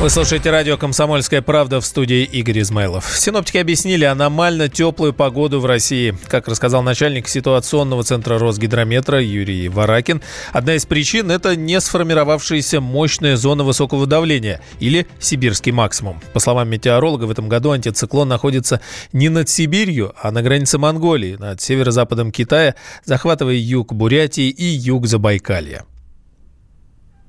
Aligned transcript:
Вы 0.00 0.08
слушаете 0.08 0.50
радио 0.50 0.78
«Комсомольская 0.78 1.42
правда» 1.42 1.78
в 1.78 1.84
студии 1.84 2.24
Игорь 2.24 2.60
Измайлов. 2.62 3.14
Синоптики 3.18 3.58
объяснили 3.58 4.06
аномально 4.06 4.70
теплую 4.70 5.12
погоду 5.12 5.60
в 5.60 5.66
России. 5.66 6.16
Как 6.26 6.48
рассказал 6.48 6.82
начальник 6.82 7.28
ситуационного 7.28 8.02
центра 8.02 8.38
Росгидрометра 8.38 9.20
Юрий 9.20 9.68
Варакин, 9.68 10.22
одна 10.54 10.76
из 10.76 10.86
причин– 10.86 11.30
это 11.30 11.54
не 11.54 11.78
сформировавшаяся 11.78 12.80
мощная 12.80 13.36
зона 13.36 13.62
высокого 13.62 14.06
давления 14.06 14.62
или 14.78 15.06
сибирский 15.18 15.72
максимум. 15.72 16.18
По 16.32 16.40
словам 16.40 16.70
метеоролога, 16.70 17.24
в 17.24 17.30
этом 17.30 17.50
году 17.50 17.72
антициклон 17.72 18.26
находится 18.26 18.80
не 19.12 19.28
над 19.28 19.50
Сибирью, 19.50 20.14
а 20.18 20.30
на 20.30 20.40
границе 20.40 20.78
Монголии, 20.78 21.36
над 21.36 21.60
северо-западом 21.60 22.32
Китая, 22.32 22.74
захватывая 23.04 23.56
юг 23.56 23.92
Бурятии 23.92 24.48
и 24.48 24.64
юг 24.64 25.06
Забайкалья 25.06 25.84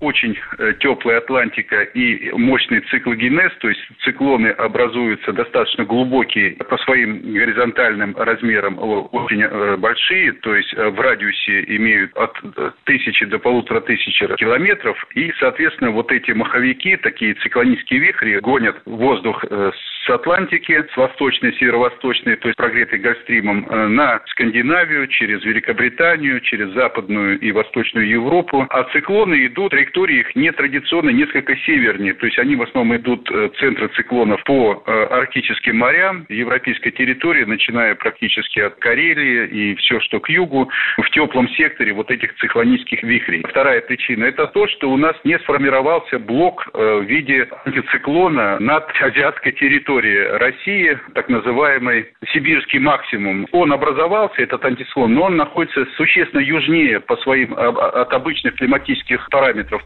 очень 0.02 0.38
э, 0.58 0.74
теплая 0.80 1.20
Атлантика 1.20 1.84
и 1.84 2.32
мощный 2.32 2.82
циклогенез, 2.90 3.52
то 3.60 3.70
есть 3.70 3.80
циклоны 4.04 4.48
образуются 4.48 5.32
достаточно 5.32 5.86
глубокие 5.86 6.52
по 6.56 6.78
своим 6.80 7.22
горизонтальным 7.34 8.18
размерам, 8.18 8.78
очень 8.80 9.44
э, 9.44 9.78
большие, 9.78 10.34
то 10.34 10.56
есть 10.56 10.74
э, 10.74 10.90
в 10.90 11.00
радиусе 11.00 11.64
имеют 11.76 12.18
от 12.18 12.36
тысячи 12.84 13.26
до 13.26 13.38
полутора 13.38 13.80
тысяч 13.82 14.18
километров, 14.38 14.98
и, 15.14 15.32
соответственно, 15.40 15.92
вот 15.92 16.12
эти 16.12 16.32
маховики, 16.32 16.98
такие 16.98 17.36
циклонические 17.36 18.00
вихри, 18.00 18.40
гонят 18.40 18.82
воздух 18.86 19.44
с 19.44 20.01
Атлантики, 20.10 20.86
с 20.94 20.98
восточной, 20.98 21.54
северо-восточной, 21.54 22.36
то 22.36 22.48
есть 22.48 22.58
прогретой 22.58 23.00
Гольфстримом, 23.00 23.68
на 23.96 24.22
Скандинавию, 24.28 25.08
через 25.08 25.44
Великобританию, 25.44 26.40
через 26.42 26.72
Западную 26.74 27.40
и 27.40 27.52
Восточную 27.52 28.08
Европу, 28.08 28.66
а 28.70 28.84
циклоны 28.92 29.46
идут 29.46 29.72
траектории 29.72 30.20
их 30.20 30.36
нетрадиционно 30.36 31.10
несколько 31.10 31.56
севернее. 31.58 32.14
То 32.14 32.26
есть 32.26 32.38
они 32.38 32.56
в 32.56 32.62
основном 32.62 32.98
идут 32.98 33.30
э, 33.32 33.50
центры 33.60 33.88
циклонов 33.96 34.44
по 34.44 34.84
э, 34.86 35.04
арктическим 35.10 35.78
морям, 35.78 36.26
европейской 36.30 36.92
территории, 36.92 37.46
начиная 37.46 37.96
практически 37.96 38.60
от 38.60 38.76
Карелии 38.76 39.48
и 39.48 39.76
все, 39.76 40.00
что 40.02 40.20
к 40.20 40.30
югу, 40.30 40.70
в 40.98 41.10
теплом 41.12 41.50
секторе 41.50 41.94
вот 41.94 42.12
этих 42.12 42.36
циклонических 42.36 43.02
вихрей. 43.04 43.44
Вторая 43.48 43.82
причина– 43.82 44.26
это 44.26 44.48
то, 44.48 44.68
что 44.68 44.92
у 44.92 44.98
нас 44.98 45.16
не 45.24 45.40
сформировался 45.40 46.20
блок 46.20 46.68
э, 46.74 47.00
в 47.00 47.04
виде 47.04 47.48
антициклона 47.66 48.60
над 48.60 48.90
азиатской 49.02 49.54
территорией 49.54 49.91
России, 50.00 50.98
так 51.14 51.30
называемый 51.30 52.08
сибирский 52.34 52.80
максимум. 52.80 53.48
Он 53.52 53.74
образовался, 53.74 54.42
этот 54.42 54.64
антициклон, 54.64 55.14
но 55.14 55.24
он 55.24 55.38
находится 55.38 55.86
существенно 55.98 56.42
южнее 56.42 57.00
по 57.00 57.18
своим 57.18 57.54
от 57.54 58.14
обычных 58.14 58.56
климатических 58.56 59.28
параметров 59.30 59.82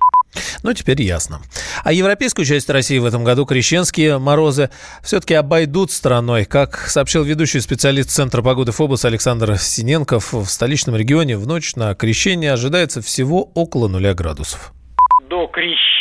ну, 0.63 0.73
теперь 0.73 0.99
ясно. 1.01 1.41
А 1.83 1.93
европейскую 1.93 2.43
часть 2.43 2.69
России 2.71 2.97
в 2.97 3.05
этом 3.05 3.23
году 3.23 3.45
крещенские 3.45 4.17
морозы 4.17 4.71
все-таки 5.03 5.35
обойдут 5.35 5.91
стороной. 5.91 6.45
Как 6.45 6.75
сообщил 6.75 7.23
ведущий 7.23 7.59
специалист 7.59 8.09
Центра 8.09 8.41
погоды 8.41 8.71
ФОБУС 8.71 9.05
Александр 9.05 9.57
Синенков, 9.57 10.33
в 10.33 10.45
столичном 10.45 10.95
регионе 10.95 11.37
в 11.37 11.45
ночь 11.45 11.75
на 11.75 11.93
крещение 11.93 12.51
ожидается 12.51 13.01
всего 13.03 13.43
около 13.53 13.87
нуля 13.87 14.15
градусов 14.15 14.73
до 15.29 15.47
крещения 15.47 15.94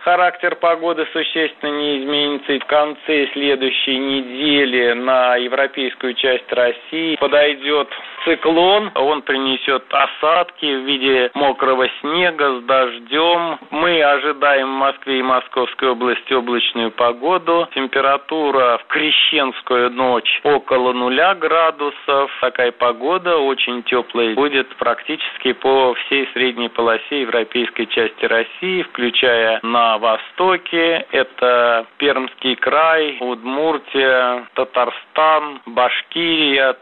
характер 0.00 0.54
погоды 0.56 1.06
существенно 1.12 1.70
не 1.70 1.98
изменится. 1.98 2.52
И 2.52 2.58
в 2.60 2.66
конце 2.66 3.28
следующей 3.32 3.98
недели 3.98 4.92
на 4.92 5.36
европейскую 5.36 6.14
часть 6.14 6.50
России 6.52 7.16
подойдет 7.16 7.88
циклон, 8.24 8.92
он 8.94 9.22
принесет 9.22 9.82
осадки 9.90 10.66
в 10.66 10.84
виде 10.84 11.30
мокрого 11.34 11.88
снега 12.00 12.60
с 12.60 12.62
дождем. 12.64 13.58
Мы 13.70 14.00
ожидаем 14.02 14.68
в 14.68 14.78
Москве 14.78 15.18
и 15.18 15.22
Московской 15.22 15.90
области 15.90 16.32
облачную 16.32 16.92
погоду. 16.92 17.68
Температура 17.74 18.78
в 18.78 18.86
крещенскую 18.86 19.90
ночь 19.90 20.40
около 20.44 20.92
нуля 20.92 21.34
градусов. 21.34 22.30
Такая 22.40 22.70
погода 22.70 23.38
очень 23.38 23.82
теплая 23.82 24.34
будет 24.34 24.68
практически 24.76 25.52
по 25.52 25.94
всей 25.94 26.28
средней 26.32 26.68
полосе 26.68 27.22
европейской 27.22 27.86
части 27.86 28.24
России, 28.24 28.82
включая 28.82 29.15
на 29.62 29.98
востоке. 29.98 31.06
Это 31.10 31.86
Пермский 31.98 32.56
край, 32.56 33.18
Удмуртия, 33.20 34.46
Татарстан, 34.54 35.60
Башкирия, 35.66 36.76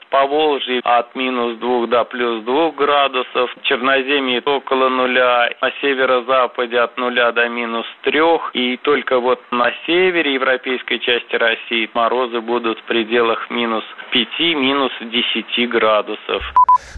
от 0.84 1.14
минус 1.14 1.34
минус 1.34 1.58
2 1.58 1.86
до 1.86 2.04
плюс 2.04 2.44
2 2.44 2.70
градусов, 2.72 3.50
Черноземье 3.62 4.40
около 4.44 4.88
нуля, 4.88 5.50
на 5.60 5.70
северо-западе 5.80 6.78
от 6.78 6.96
нуля 6.96 7.32
до 7.32 7.48
минус 7.48 7.86
3, 8.02 8.20
и 8.54 8.76
только 8.78 9.20
вот 9.20 9.40
на 9.50 9.70
севере 9.86 10.34
европейской 10.34 10.98
части 10.98 11.34
России 11.36 11.88
морозы 11.94 12.40
будут 12.40 12.78
в 12.78 12.84
пределах 12.84 13.50
минус 13.50 13.84
5, 14.12 14.28
минус 14.56 14.92
10 15.00 15.70
градусов. 15.70 16.42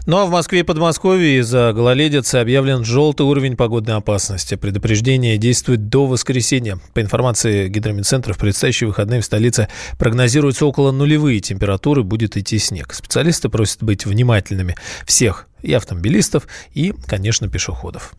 Ну 0.05 0.17
а 0.17 0.25
в 0.25 0.31
Москве 0.31 0.59
и 0.59 0.63
Подмосковье 0.63 1.39
из-за 1.39 1.73
гололедицы 1.73 2.35
объявлен 2.35 2.83
желтый 2.83 3.25
уровень 3.25 3.55
погодной 3.57 3.95
опасности. 3.97 4.55
Предупреждение 4.55 5.26
действует 5.35 5.89
до 5.89 6.05
воскресенья. 6.05 6.79
По 6.93 7.01
информации 7.01 7.67
гидромедцентра, 7.67 8.33
в 8.33 8.37
предстоящие 8.37 8.87
выходные 8.87 9.19
в 9.19 9.25
столице 9.25 9.67
прогнозируются 9.97 10.65
около 10.65 10.93
нулевые 10.93 11.41
температуры, 11.41 12.03
будет 12.03 12.37
идти 12.37 12.57
снег. 12.59 12.93
Специалисты 12.93 13.49
просят 13.49 13.83
быть 13.83 14.05
внимательными 14.05 14.75
всех 15.05 15.47
и 15.61 15.73
автомобилистов, 15.73 16.47
и, 16.73 16.93
конечно, 17.07 17.49
пешеходов. 17.49 18.13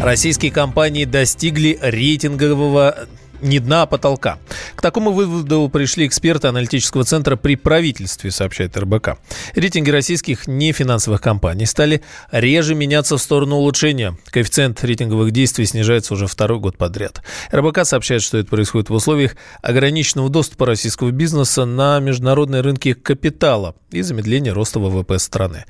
Российские 0.00 0.50
компании 0.50 1.04
достигли 1.04 1.78
рейтингового 1.80 3.06
не 3.42 3.58
дна, 3.58 3.82
а 3.82 3.86
потолка. 3.86 4.38
К 4.74 4.80
такому 4.80 5.12
выводу 5.12 5.68
пришли 5.68 6.06
эксперты 6.06 6.48
аналитического 6.48 7.04
центра 7.04 7.36
при 7.36 7.56
правительстве, 7.56 8.30
сообщает 8.30 8.76
РБК. 8.76 9.18
Рейтинги 9.54 9.90
российских 9.90 10.46
нефинансовых 10.46 11.20
компаний 11.20 11.66
стали 11.66 12.02
реже 12.30 12.74
меняться 12.74 13.16
в 13.16 13.22
сторону 13.22 13.56
улучшения. 13.56 14.16
Коэффициент 14.30 14.82
рейтинговых 14.84 15.32
действий 15.32 15.66
снижается 15.66 16.14
уже 16.14 16.26
второй 16.26 16.60
год 16.60 16.78
подряд. 16.78 17.22
РБК 17.52 17.84
сообщает, 17.84 18.22
что 18.22 18.38
это 18.38 18.48
происходит 18.48 18.90
в 18.90 18.94
условиях 18.94 19.36
ограниченного 19.60 20.30
доступа 20.30 20.66
российского 20.66 21.10
бизнеса 21.10 21.64
на 21.64 21.98
международные 21.98 22.62
рынки 22.62 22.92
капитала 22.92 23.74
и 23.90 24.02
замедления 24.02 24.54
роста 24.54 24.78
ВВП 24.78 25.18
страны. 25.18 25.64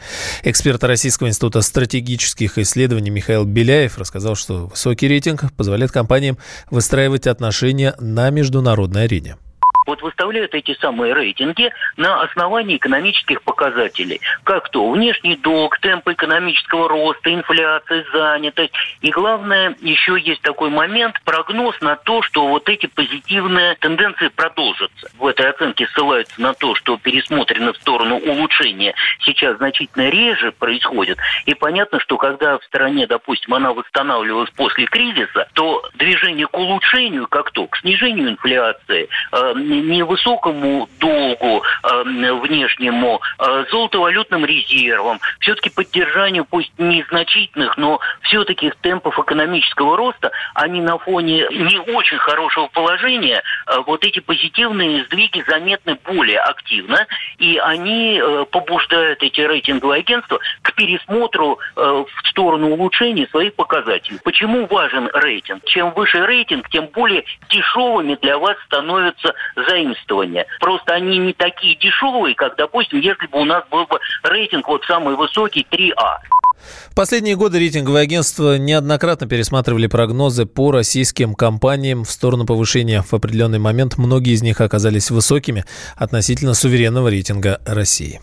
Эксперт 0.44 0.84
Российского 0.84 1.28
института 1.28 1.60
стратегических 1.62 2.58
исследований 2.58 3.10
Михаил 3.10 3.44
Беляев 3.44 3.98
рассказал, 3.98 4.36
что 4.36 4.66
высокий 4.66 5.08
рейтинг 5.08 5.52
позволяет 5.56 5.90
компаниям 5.90 6.38
выстраивать 6.70 7.26
отношения 7.26 7.61
отношения 7.62 7.94
на 8.00 8.30
международной 8.30 9.04
арене 9.04 9.36
вот 9.86 10.02
выставляют 10.02 10.54
эти 10.54 10.74
самые 10.80 11.14
рейтинги 11.14 11.72
на 11.96 12.22
основании 12.22 12.76
экономических 12.76 13.42
показателей. 13.42 14.20
Как 14.44 14.68
то 14.70 14.90
внешний 14.90 15.36
долг, 15.36 15.78
темп 15.78 16.08
экономического 16.08 16.88
роста, 16.88 17.32
инфляция, 17.32 18.04
занятость. 18.12 18.72
И 19.00 19.10
главное, 19.10 19.76
еще 19.80 20.18
есть 20.20 20.42
такой 20.42 20.70
момент, 20.70 21.20
прогноз 21.24 21.80
на 21.80 21.96
то, 21.96 22.22
что 22.22 22.46
вот 22.48 22.68
эти 22.68 22.86
позитивные 22.86 23.74
тенденции 23.76 24.28
продолжатся. 24.28 25.10
В 25.18 25.26
этой 25.26 25.50
оценке 25.50 25.86
ссылаются 25.88 26.40
на 26.40 26.54
то, 26.54 26.74
что 26.74 26.96
пересмотрено 26.96 27.72
в 27.72 27.76
сторону 27.76 28.16
улучшения 28.16 28.94
сейчас 29.20 29.56
значительно 29.56 30.08
реже 30.08 30.52
происходит. 30.52 31.18
И 31.46 31.54
понятно, 31.54 32.00
что 32.00 32.16
когда 32.16 32.58
в 32.58 32.64
стране, 32.64 33.06
допустим, 33.06 33.54
она 33.54 33.72
восстанавливалась 33.72 34.50
после 34.50 34.86
кризиса, 34.86 35.48
то 35.54 35.82
движение 35.94 36.46
к 36.46 36.56
улучшению, 36.56 37.26
как 37.26 37.50
то, 37.50 37.66
к 37.66 37.76
снижению 37.78 38.30
инфляции, 38.30 39.08
э, 39.32 39.52
невысокому 39.80 40.88
долгу 40.98 41.62
э, 41.82 42.02
внешнему, 42.34 43.20
э, 43.38 43.64
золотовалютным 43.70 44.44
резервам, 44.44 45.20
все-таки 45.40 45.70
поддержанию, 45.70 46.44
пусть 46.44 46.72
незначительных, 46.78 47.76
но 47.76 48.00
все-таки 48.22 48.72
темпов 48.80 49.18
экономического 49.18 49.96
роста, 49.96 50.30
они 50.54 50.80
на 50.80 50.98
фоне 50.98 51.46
не 51.50 51.78
очень 51.78 52.18
хорошего 52.18 52.68
положения, 52.68 53.42
э, 53.66 53.78
вот 53.86 54.04
эти 54.04 54.20
позитивные 54.20 55.04
сдвиги 55.04 55.44
заметны 55.46 55.98
более 56.04 56.38
активно, 56.38 57.06
и 57.38 57.58
они 57.58 58.20
э, 58.22 58.44
побуждают 58.50 59.22
эти 59.22 59.40
рейтинговые 59.40 60.00
агентства 60.00 60.38
к 60.62 60.74
пересмотру 60.74 61.58
в 61.74 62.06
сторону 62.24 62.70
улучшения 62.70 63.26
своих 63.28 63.54
показателей. 63.54 64.18
Почему 64.24 64.66
важен 64.66 65.08
рейтинг? 65.12 65.64
Чем 65.64 65.92
выше 65.92 66.24
рейтинг, 66.24 66.68
тем 66.70 66.86
более 66.86 67.24
дешевыми 67.48 68.14
для 68.16 68.38
вас 68.38 68.56
становятся 68.66 69.34
заимствования. 69.68 70.46
Просто 70.60 70.94
они 70.94 71.18
не 71.18 71.32
такие 71.32 71.76
дешевые, 71.76 72.34
как, 72.34 72.56
допустим, 72.56 73.00
если 73.00 73.26
бы 73.26 73.40
у 73.40 73.44
нас 73.44 73.64
был 73.70 73.86
бы 73.86 73.98
рейтинг 74.22 74.68
вот 74.68 74.84
самый 74.84 75.16
высокий 75.16 75.66
3А. 75.70 76.18
В 76.90 76.94
последние 76.94 77.36
годы 77.36 77.58
рейтинговые 77.58 78.02
агентства 78.02 78.56
неоднократно 78.56 79.26
пересматривали 79.26 79.86
прогнозы 79.86 80.46
по 80.46 80.70
российским 80.70 81.34
компаниям 81.34 82.04
в 82.04 82.10
сторону 82.10 82.46
повышения. 82.46 83.02
В 83.02 83.12
определенный 83.14 83.58
момент 83.58 83.98
многие 83.98 84.34
из 84.34 84.42
них 84.42 84.60
оказались 84.60 85.10
высокими 85.10 85.64
относительно 85.96 86.54
суверенного 86.54 87.08
рейтинга 87.08 87.60
России. 87.66 88.20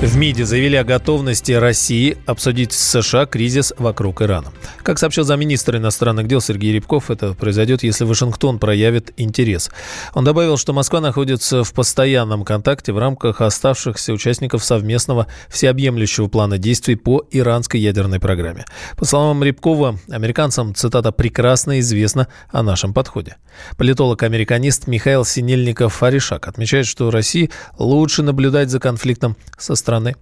В 0.00 0.16
МИДе 0.16 0.46
заявили 0.46 0.76
о 0.76 0.84
готовности 0.84 1.50
России 1.50 2.18
обсудить 2.24 2.72
с 2.72 3.00
США 3.00 3.26
кризис 3.26 3.72
вокруг 3.78 4.22
Ирана. 4.22 4.52
Как 4.84 4.96
сообщил 4.96 5.24
замминистра 5.24 5.76
иностранных 5.78 6.28
дел 6.28 6.40
Сергей 6.40 6.72
Рябков, 6.72 7.10
это 7.10 7.34
произойдет, 7.34 7.82
если 7.82 8.04
Вашингтон 8.04 8.60
проявит 8.60 9.12
интерес. 9.16 9.72
Он 10.14 10.22
добавил, 10.22 10.56
что 10.56 10.72
Москва 10.72 11.00
находится 11.00 11.64
в 11.64 11.72
постоянном 11.72 12.44
контакте 12.44 12.92
в 12.92 12.98
рамках 12.98 13.40
оставшихся 13.40 14.12
участников 14.12 14.62
совместного 14.62 15.26
всеобъемлющего 15.48 16.28
плана 16.28 16.58
действий 16.58 16.94
по 16.94 17.26
иранской 17.32 17.80
ядерной 17.80 18.20
программе. 18.20 18.66
По 18.96 19.04
словам 19.04 19.42
Рябкова, 19.42 19.98
американцам, 20.10 20.76
цитата, 20.76 21.10
«прекрасно 21.10 21.80
известно 21.80 22.28
о 22.52 22.62
нашем 22.62 22.94
подходе». 22.94 23.36
Политолог-американист 23.76 24.86
Михаил 24.86 25.24
Синельников-Аришак 25.24 26.46
отмечает, 26.46 26.86
что 26.86 27.10
России 27.10 27.50
лучше 27.78 28.22
наблюдать 28.22 28.70
за 28.70 28.78
конфликтом 28.78 29.36
со 29.58 29.74
страны 29.88 30.16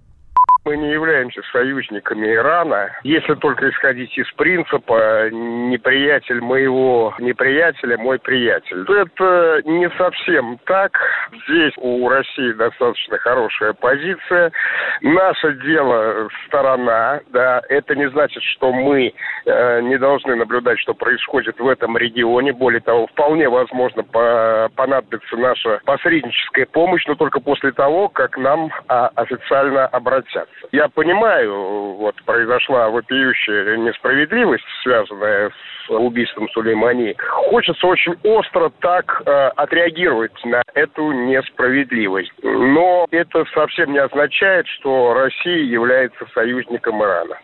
мы 0.67 0.75
не 0.75 0.91
являемся 0.91 1.41
союзниками 1.53 2.27
Ирана, 2.35 2.91
если 3.03 3.35
только 3.35 3.69
исходить 3.69 4.17
из 4.17 4.29
принципа 4.33 5.29
«неприятель 5.31 6.41
моего 6.41 7.15
неприятеля, 7.19 7.97
мой 7.97 8.19
приятель». 8.19 8.83
Это 8.83 9.61
не 9.63 9.89
совсем 9.91 10.59
так. 10.65 10.91
Здесь 11.47 11.71
у 11.77 12.09
России 12.09 12.51
достаточно 12.51 13.17
хорошая 13.19 13.71
позиция. 13.71 14.51
Наше 15.03 15.53
дело 15.63 16.27
сторона, 16.47 17.21
да, 17.31 17.61
это 17.69 17.95
не 17.95 18.09
значит, 18.09 18.43
что 18.43 18.73
мы 18.73 19.13
э, 19.45 19.81
не 19.83 19.97
должны 19.97 20.35
наблюдать, 20.35 20.79
что 20.79 20.93
происходит 20.93 21.57
в 21.61 21.67
этом 21.69 21.95
регионе. 21.97 22.51
Более 22.51 22.81
того, 22.81 23.07
вполне 23.07 23.47
возможно 23.47 24.03
по 24.03 24.69
понадобится 24.75 25.37
наша 25.37 25.79
посредническая 25.85 26.65
помощь, 26.65 27.05
но 27.07 27.15
только 27.15 27.39
после 27.39 27.71
того, 27.71 28.09
как 28.09 28.37
нам 28.37 28.69
а, 28.89 29.07
официально 29.15 29.87
обратятся. 29.87 30.56
Я 30.71 30.89
понимаю, 30.89 31.93
вот 31.93 32.15
произошла 32.23 32.89
вопиющая 32.89 33.77
несправедливость, 33.77 34.65
связанная 34.83 35.51
убийством 35.89 36.49
Сулеймани. 36.49 37.15
Хочется 37.49 37.87
очень 37.87 38.15
остро 38.23 38.71
так 38.79 39.21
э, 39.25 39.47
отреагировать 39.55 40.33
на 40.45 40.61
эту 40.73 41.11
несправедливость. 41.11 42.31
Но 42.43 43.07
это 43.11 43.45
совсем 43.53 43.93
не 43.93 43.99
означает, 43.99 44.67
что 44.67 45.13
Россия 45.13 45.63
является 45.63 46.25
союзником 46.33 47.03
Ирана. 47.03 47.37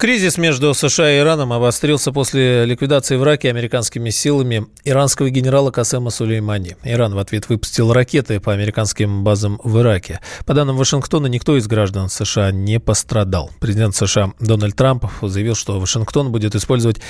Кризис 0.00 0.38
между 0.38 0.72
США 0.72 1.10
и 1.10 1.18
Ираном 1.18 1.52
обострился 1.52 2.10
после 2.10 2.64
ликвидации 2.64 3.16
в 3.16 3.22
Ираке 3.22 3.50
американскими 3.50 4.08
силами 4.08 4.64
иранского 4.82 5.28
генерала 5.28 5.70
Касема 5.70 6.08
Сулеймани. 6.08 6.76
Иран 6.84 7.14
в 7.14 7.18
ответ 7.18 7.50
выпустил 7.50 7.92
ракеты 7.92 8.40
по 8.40 8.54
американским 8.54 9.24
базам 9.24 9.60
в 9.62 9.78
Ираке. 9.78 10.20
По 10.46 10.54
данным 10.54 10.78
Вашингтона, 10.78 11.26
никто 11.26 11.54
из 11.58 11.68
граждан 11.68 12.08
США 12.08 12.50
не 12.50 12.80
пострадал. 12.80 13.50
Президент 13.60 13.94
США 13.94 14.32
Дональд 14.40 14.74
Трамп 14.74 15.04
заявил, 15.20 15.54
что 15.54 15.78
Вашингтон 15.78 16.32
будет 16.32 16.54
использовать 16.54 17.02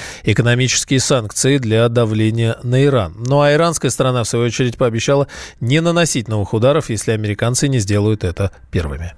экономические 0.70 1.00
санкции 1.00 1.58
для 1.58 1.88
давления 1.88 2.56
на 2.62 2.84
Иран. 2.84 3.14
Ну 3.18 3.40
а 3.40 3.52
иранская 3.52 3.90
сторона, 3.90 4.22
в 4.22 4.28
свою 4.28 4.46
очередь, 4.46 4.76
пообещала 4.76 5.26
не 5.60 5.80
наносить 5.80 6.28
новых 6.28 6.54
ударов, 6.54 6.90
если 6.90 7.10
американцы 7.10 7.68
не 7.68 7.80
сделают 7.80 8.22
это 8.22 8.52
первыми. 8.70 9.12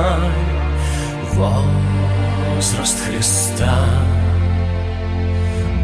мной 0.00 0.50
возраст 2.56 2.98
Христа. 3.06 3.78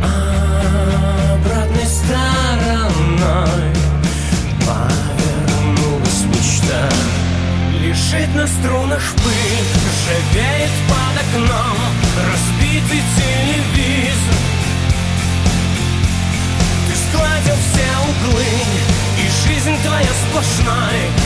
А 0.02 1.34
обратной 1.34 1.86
стороной 1.86 3.72
повернулась 4.60 6.24
мечта. 6.32 6.88
Лежит 7.80 8.34
на 8.34 8.46
струнах 8.46 9.02
пыль, 9.16 9.66
живеет 10.06 10.70
под 10.88 11.14
окном, 11.22 11.76
разбитый 12.16 13.02
телевизор. 13.16 14.40
Ты 16.86 16.94
складил 17.08 17.56
все 17.66 17.88
углы, 18.10 18.50
и 19.18 19.48
жизнь 19.48 19.76
твоя 19.82 20.12
сплошная. 20.28 21.25